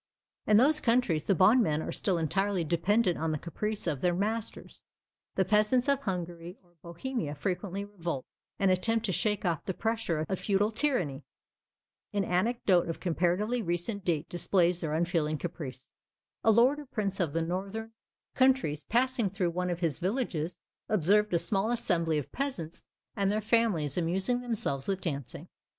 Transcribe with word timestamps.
In 0.47 0.57
those 0.57 0.79
countries, 0.79 1.27
the 1.27 1.35
bondmen 1.35 1.79
are 1.83 1.91
still 1.91 2.17
entirely 2.17 2.63
dependent 2.63 3.19
on 3.19 3.31
the 3.31 3.37
caprice 3.37 3.85
of 3.85 4.01
their 4.01 4.15
masters. 4.15 4.81
The 5.35 5.45
peasants 5.45 5.87
of 5.87 5.99
Hungary 5.99 6.57
or 6.63 6.73
Bohemia 6.81 7.35
frequently 7.35 7.85
revolt, 7.85 8.25
and 8.57 8.71
attempt 8.71 9.05
to 9.05 9.11
shake 9.11 9.45
off 9.45 9.63
the 9.63 9.75
pressure 9.75 10.25
of 10.27 10.39
feudal 10.39 10.71
tyranny. 10.71 11.21
An 12.13 12.23
anecdote 12.23 12.89
of 12.89 12.99
comparatively 12.99 13.61
recent 13.61 14.03
date 14.03 14.27
displays 14.27 14.81
their 14.81 14.95
unfeeling 14.95 15.37
caprice. 15.37 15.91
A 16.43 16.49
lord 16.49 16.79
or 16.79 16.87
prince 16.87 17.19
of 17.19 17.33
the 17.33 17.43
northern 17.43 17.91
countries 18.33 18.83
passing 18.83 19.29
through 19.29 19.51
one 19.51 19.69
of 19.69 19.81
his 19.81 19.99
villages, 19.99 20.59
observed 20.89 21.31
a 21.31 21.37
small 21.37 21.69
assembly 21.69 22.17
of 22.17 22.31
peasants 22.31 22.81
and 23.15 23.29
their 23.29 23.39
families 23.39 23.99
amusing 23.99 24.41
themselves 24.41 24.87
with 24.87 24.99
dancing. 25.01 25.47